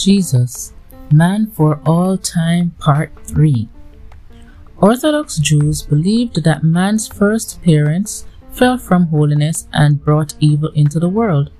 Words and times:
Jesus, 0.00 0.72
Man 1.12 1.50
for 1.50 1.78
All 1.84 2.16
Time 2.16 2.70
Part 2.78 3.12
3 3.26 3.68
Orthodox 4.78 5.36
Jews 5.36 5.82
believed 5.82 6.42
that 6.42 6.64
man's 6.64 7.06
first 7.06 7.60
parents 7.62 8.26
fell 8.50 8.78
from 8.78 9.08
holiness 9.08 9.68
and 9.74 10.02
brought 10.02 10.32
evil 10.40 10.70
into 10.70 10.98
the 10.98 11.08
world. 11.10 11.50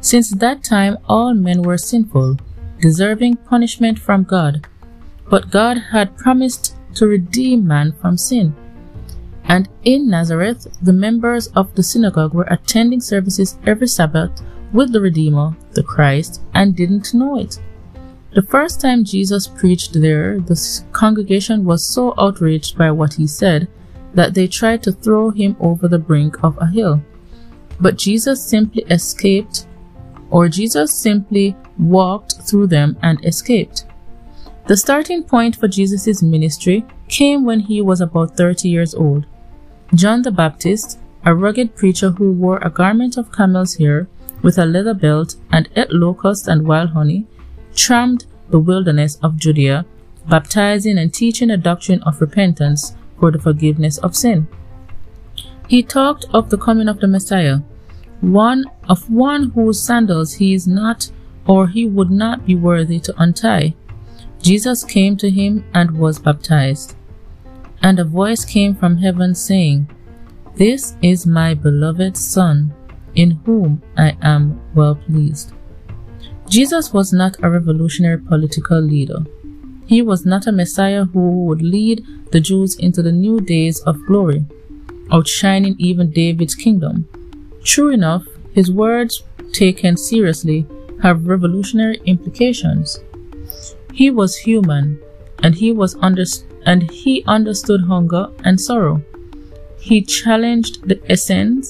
Since 0.00 0.30
that 0.30 0.64
time, 0.64 0.98
all 1.08 1.34
men 1.34 1.62
were 1.62 1.78
sinful, 1.78 2.38
deserving 2.80 3.36
punishment 3.36 4.00
from 4.00 4.24
God. 4.24 4.66
But 5.30 5.50
God 5.50 5.78
had 5.92 6.18
promised 6.18 6.74
to 6.96 7.06
redeem 7.06 7.64
man 7.64 7.92
from 7.92 8.16
sin. 8.16 8.56
And 9.44 9.68
in 9.84 10.10
Nazareth, 10.10 10.66
the 10.82 10.92
members 10.92 11.46
of 11.54 11.72
the 11.76 11.84
synagogue 11.84 12.34
were 12.34 12.48
attending 12.50 13.00
services 13.00 13.56
every 13.64 13.86
Sabbath 13.86 14.42
with 14.72 14.92
the 14.92 15.00
Redeemer, 15.00 15.56
the 15.74 15.84
Christ, 15.84 16.42
and 16.54 16.74
didn't 16.74 17.14
know 17.14 17.38
it. 17.38 17.60
The 18.30 18.42
first 18.42 18.80
time 18.80 19.04
Jesus 19.04 19.46
preached 19.46 19.94
there, 19.94 20.38
the 20.38 20.82
congregation 20.92 21.64
was 21.64 21.88
so 21.88 22.12
outraged 22.18 22.76
by 22.76 22.90
what 22.90 23.14
he 23.14 23.26
said 23.26 23.68
that 24.12 24.34
they 24.34 24.46
tried 24.46 24.82
to 24.82 24.92
throw 24.92 25.30
him 25.30 25.56
over 25.60 25.88
the 25.88 25.98
brink 25.98 26.36
of 26.44 26.58
a 26.60 26.66
hill. 26.66 27.02
But 27.80 27.96
Jesus 27.96 28.42
simply 28.44 28.82
escaped, 28.90 29.66
or 30.30 30.48
Jesus 30.48 30.92
simply 30.92 31.56
walked 31.78 32.42
through 32.42 32.66
them 32.66 32.98
and 33.02 33.24
escaped. 33.24 33.86
The 34.66 34.76
starting 34.76 35.22
point 35.22 35.56
for 35.56 35.66
Jesus' 35.66 36.22
ministry 36.22 36.84
came 37.08 37.46
when 37.46 37.60
he 37.60 37.80
was 37.80 38.02
about 38.02 38.36
30 38.36 38.68
years 38.68 38.94
old. 38.94 39.24
John 39.94 40.20
the 40.20 40.30
Baptist, 40.30 40.98
a 41.24 41.34
rugged 41.34 41.74
preacher 41.74 42.10
who 42.10 42.32
wore 42.32 42.58
a 42.58 42.68
garment 42.68 43.16
of 43.16 43.32
camel's 43.32 43.76
hair 43.76 44.06
with 44.42 44.58
a 44.58 44.66
leather 44.66 44.92
belt 44.92 45.36
and 45.50 45.70
ate 45.76 45.90
locusts 45.90 46.46
and 46.46 46.68
wild 46.68 46.90
honey, 46.90 47.26
tramped 47.78 48.26
the 48.50 48.58
wilderness 48.58 49.16
of 49.22 49.36
Judea, 49.36 49.86
baptizing 50.28 50.98
and 50.98 51.14
teaching 51.14 51.50
a 51.50 51.56
doctrine 51.56 52.02
of 52.02 52.20
repentance 52.20 52.96
for 53.18 53.30
the 53.30 53.38
forgiveness 53.38 53.98
of 53.98 54.16
sin. 54.16 54.48
He 55.68 55.82
talked 55.82 56.26
of 56.32 56.50
the 56.50 56.58
coming 56.58 56.88
of 56.88 56.98
the 57.00 57.06
Messiah, 57.06 57.58
one 58.20 58.64
of 58.88 59.08
one 59.10 59.50
whose 59.50 59.80
sandals 59.80 60.34
he 60.34 60.54
is 60.54 60.66
not 60.66 61.10
or 61.46 61.68
he 61.68 61.86
would 61.86 62.10
not 62.10 62.44
be 62.44 62.54
worthy 62.54 62.98
to 63.00 63.14
untie. 63.16 63.74
Jesus 64.42 64.84
came 64.84 65.16
to 65.16 65.30
him 65.30 65.64
and 65.72 65.98
was 65.98 66.18
baptized. 66.18 66.96
And 67.82 67.98
a 67.98 68.04
voice 68.04 68.44
came 68.44 68.74
from 68.74 68.98
heaven 68.98 69.34
saying, 69.34 69.88
This 70.56 70.96
is 71.00 71.26
my 71.26 71.54
beloved 71.54 72.16
Son, 72.16 72.74
in 73.14 73.40
whom 73.44 73.82
I 73.96 74.16
am 74.20 74.60
well 74.74 74.96
pleased. 74.96 75.52
Jesus 76.48 76.92
was 76.92 77.12
not 77.12 77.36
a 77.42 77.50
revolutionary 77.50 78.18
political 78.18 78.80
leader. 78.80 79.18
He 79.86 80.02
was 80.02 80.24
not 80.24 80.46
a 80.46 80.52
Messiah 80.52 81.04
who 81.04 81.44
would 81.44 81.62
lead 81.62 82.04
the 82.32 82.40
Jews 82.40 82.76
into 82.76 83.02
the 83.02 83.12
new 83.12 83.40
days 83.40 83.80
of 83.80 84.04
glory, 84.06 84.44
outshining 85.12 85.76
even 85.78 86.10
David's 86.10 86.54
kingdom. 86.54 87.08
True 87.64 87.90
enough, 87.90 88.24
his 88.52 88.70
words, 88.70 89.22
taken 89.52 89.96
seriously, 89.96 90.66
have 91.02 91.26
revolutionary 91.26 92.00
implications. 92.04 92.98
He 93.92 94.10
was 94.10 94.36
human, 94.36 95.00
and 95.42 95.54
he 95.54 95.72
was 95.72 95.96
under, 96.00 96.24
and 96.66 96.90
he 96.90 97.24
understood 97.26 97.82
hunger 97.82 98.28
and 98.44 98.60
sorrow. 98.60 99.02
He 99.78 100.02
challenged 100.02 100.88
the 100.88 101.00
Essene 101.10 101.62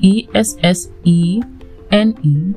E 0.00 0.28
S 0.34 0.56
S 0.62 0.88
E 1.04 1.42
N 1.90 2.16
E, 2.22 2.54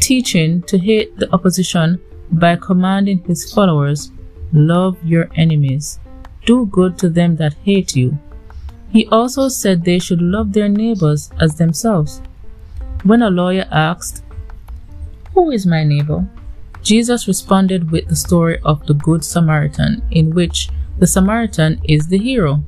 teaching 0.00 0.62
to 0.62 0.78
hate 0.78 1.16
the 1.18 1.32
opposition 1.32 2.00
by 2.30 2.56
commanding 2.56 3.18
his 3.24 3.52
followers, 3.52 4.10
Love 4.52 4.96
your 5.04 5.28
enemies, 5.34 5.98
do 6.46 6.66
good 6.66 6.98
to 6.98 7.08
them 7.08 7.36
that 7.36 7.54
hate 7.64 7.96
you. 7.96 8.16
He 8.90 9.06
also 9.08 9.48
said 9.48 9.84
they 9.84 9.98
should 9.98 10.22
love 10.22 10.52
their 10.52 10.68
neighbors 10.68 11.30
as 11.40 11.56
themselves. 11.56 12.22
When 13.02 13.22
a 13.22 13.30
lawyer 13.30 13.66
asked, 13.70 14.22
Who 15.34 15.50
is 15.50 15.66
my 15.66 15.82
neighbor? 15.82 16.28
Jesus 16.82 17.26
responded 17.26 17.90
with 17.90 18.08
the 18.08 18.16
story 18.16 18.60
of 18.62 18.86
the 18.86 18.94
Good 18.94 19.24
Samaritan, 19.24 20.02
in 20.10 20.34
which 20.34 20.68
the 20.98 21.06
Samaritan 21.06 21.80
is 21.84 22.06
the 22.06 22.18
hero. 22.18 22.62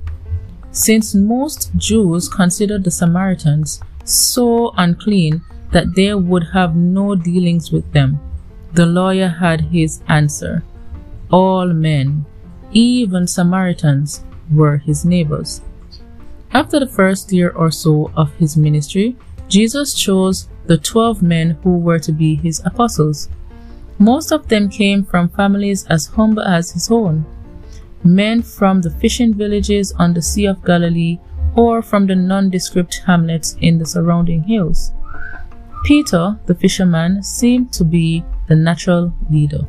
Since 0.72 1.14
most 1.14 1.70
Jews 1.76 2.28
considered 2.28 2.84
the 2.84 2.90
Samaritans 2.90 3.80
so 4.04 4.72
unclean 4.76 5.42
that 5.76 5.94
they 5.94 6.14
would 6.14 6.44
have 6.54 6.74
no 6.74 7.14
dealings 7.14 7.70
with 7.70 7.92
them, 7.92 8.18
the 8.72 8.86
lawyer 8.86 9.28
had 9.28 9.60
his 9.60 10.00
answer. 10.08 10.64
All 11.30 11.66
men, 11.66 12.24
even 12.72 13.26
Samaritans, 13.26 14.24
were 14.50 14.78
his 14.78 15.04
neighbors. 15.04 15.60
After 16.50 16.80
the 16.80 16.86
first 16.86 17.30
year 17.30 17.50
or 17.50 17.70
so 17.70 18.10
of 18.16 18.32
his 18.36 18.56
ministry, 18.56 19.16
Jesus 19.48 19.92
chose 19.92 20.48
the 20.64 20.78
twelve 20.78 21.20
men 21.22 21.58
who 21.62 21.76
were 21.76 21.98
to 21.98 22.10
be 22.10 22.36
his 22.36 22.62
apostles. 22.64 23.28
Most 23.98 24.32
of 24.32 24.48
them 24.48 24.70
came 24.70 25.04
from 25.04 25.28
families 25.28 25.84
as 25.88 26.06
humble 26.06 26.42
as 26.42 26.70
his 26.70 26.90
own 26.90 27.26
men 28.02 28.40
from 28.40 28.80
the 28.80 28.90
fishing 28.90 29.34
villages 29.34 29.92
on 29.98 30.14
the 30.14 30.22
Sea 30.22 30.46
of 30.46 30.64
Galilee 30.64 31.18
or 31.54 31.82
from 31.82 32.06
the 32.06 32.16
nondescript 32.16 33.02
hamlets 33.04 33.58
in 33.60 33.76
the 33.76 33.84
surrounding 33.84 34.42
hills. 34.44 34.92
Peter, 35.84 36.38
the 36.46 36.54
fisherman, 36.54 37.22
seemed 37.22 37.72
to 37.72 37.84
be 37.84 38.24
the 38.48 38.54
natural 38.54 39.14
leader. 39.30 39.66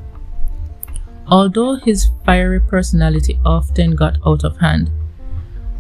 Although 1.28 1.76
his 1.76 2.10
fiery 2.26 2.60
personality 2.60 3.40
often 3.46 3.96
got 3.96 4.18
out 4.26 4.44
of 4.44 4.58
hand, 4.58 4.90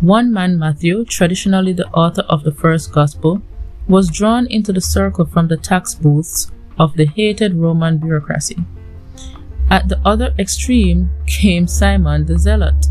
one 0.02 0.32
man, 0.32 0.60
Matthew, 0.60 1.06
traditionally 1.06 1.74
the 1.74 1.88
author 1.88 2.22
of 2.24 2.44
the 2.44 2.52
first 2.52 2.92
gospel, 2.92 3.42
was 3.88 4.12
drawn 4.12 4.46
into 4.48 4.72
the 4.72 4.82
circle 4.82 5.26
from 5.26 5.48
the 5.48 5.58
tax 5.58 5.96
booths 5.96 6.52
of 6.78 6.96
the 6.96 7.06
hated 7.06 7.56
Roman 7.56 7.98
bureaucracy. 7.98 8.58
At 9.70 9.90
the 9.90 10.00
other 10.06 10.36
extreme 10.38 11.10
came 11.26 11.68
Simon 11.68 12.26
the 12.26 12.38
Zealot, 12.38 12.88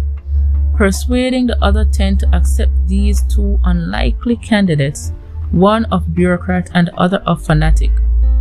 persuading 0.75 1.47
the 1.47 1.63
other 1.63 1.85
ten 1.85 2.17
to 2.19 2.35
accept 2.35 2.73
these 2.89 3.23
two 3.23 3.61
unlikely 3.65 4.37
candidates, 4.37 5.13
one 5.51 5.85
of 5.87 6.15
bureaucrat 6.15 6.71
and 6.75 6.91
other 6.91 7.19
of 7.19 7.45
fanatic, 7.45 7.91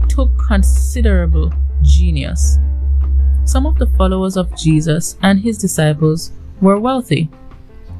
took 0.09 0.29
considerable 0.37 1.51
genius. 1.81 2.57
Some 3.45 3.65
of 3.65 3.77
the 3.77 3.87
followers 3.87 4.37
of 4.37 4.55
Jesus 4.57 5.17
and 5.21 5.39
his 5.39 5.57
disciples 5.57 6.31
were 6.61 6.79
wealthy, 6.79 7.29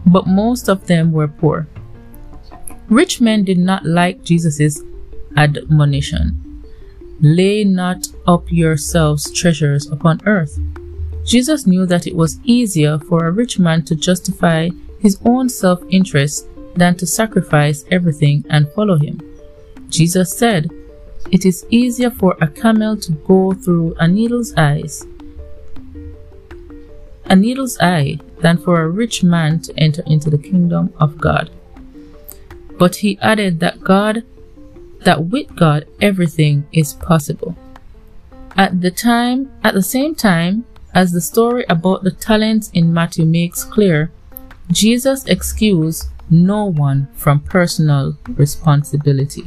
but 0.08 0.28
most 0.28 0.70
of 0.70 0.88
them 0.88 1.12
were 1.12 1.28
poor. 1.28 1.68
Rich 2.90 3.22
men 3.22 3.44
did 3.44 3.58
not 3.58 3.86
like 3.86 4.24
Jesus' 4.24 4.82
admonition 5.36 6.46
Lay 7.22 7.64
not 7.64 8.08
up 8.28 8.52
yourselves 8.52 9.32
treasures 9.32 9.88
upon 9.90 10.20
earth. 10.26 10.60
Jesus 11.24 11.66
knew 11.66 11.86
that 11.86 12.08
it 12.08 12.16
was 12.16 12.40
easier 12.44 13.00
for 13.00 13.26
a 13.26 13.32
rich 13.32 13.58
man 13.58 13.84
to 13.86 13.96
justify 13.96 14.70
his 15.00 15.18
own 15.24 15.48
self 15.48 15.82
interest 15.90 16.46
than 16.76 16.96
to 16.98 17.08
sacrifice 17.08 17.86
everything 17.92 18.46
and 18.50 18.70
follow 18.70 18.98
him. 18.98 19.20
Jesus 19.90 20.38
said, 20.38 20.70
It 21.32 21.46
is 21.46 21.66
easier 21.70 22.12
for 22.12 22.38
a 22.42 22.48
camel 22.48 22.98
to 22.98 23.12
go 23.12 23.54
through 23.54 23.96
a 24.00 24.08
needle's 24.08 24.54
eyes, 24.56 25.06
a 27.26 27.36
needle's 27.36 27.80
eye, 27.80 28.20
than 28.40 28.58
for 28.58 28.82
a 28.82 28.90
rich 28.90 29.24
man 29.24 29.60
to 29.62 29.74
enter 29.80 30.04
into 30.06 30.30
the 30.30 30.38
kingdom 30.38 30.94
of 31.00 31.18
God. 31.18 31.50
But 32.78 32.98
he 32.98 33.18
added 33.22 33.60
that 33.62 33.82
God 33.82 34.24
that 35.06 35.26
with 35.26 35.56
God 35.56 35.88
everything 36.02 36.68
is 36.72 36.94
possible. 36.94 37.56
At 38.58 38.82
the 38.82 38.92
time, 38.92 39.52
at 39.64 39.74
the 39.74 39.84
same 39.84 40.16
time, 40.16 40.66
as 40.94 41.12
the 41.12 41.22
story 41.22 41.66
about 41.70 42.04
the 42.04 42.12
talents 42.12 42.72
in 42.74 42.94
Matthew 42.94 43.26
makes 43.26 43.64
clear, 43.64 44.12
Jesus 44.72 45.26
excused 45.26 46.08
no 46.44 46.66
one 46.66 47.08
from 47.14 47.40
personal 47.40 48.18
responsibility. 48.36 49.44